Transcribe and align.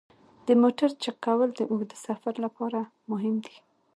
د 0.47 0.49
موټر 0.61 0.89
چک 1.03 1.15
کول 1.25 1.49
د 1.55 1.59
اوږده 1.71 1.97
سفر 2.05 2.33
لپاره 2.45 2.79
مهم 3.11 3.35
دي. 3.45 3.55